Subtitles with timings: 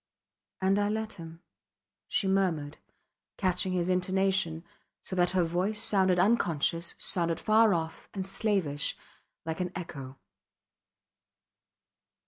[0.63, 1.43] And I let him,
[2.07, 2.79] she murmured,
[3.37, 4.63] catching his intonation,
[5.03, 8.97] so that her voice sounded unconscious, sounded far off and slavish,
[9.45, 10.17] like an echo.